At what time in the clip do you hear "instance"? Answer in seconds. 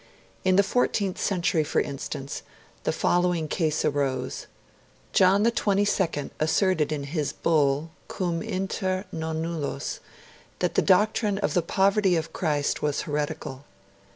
1.79-2.41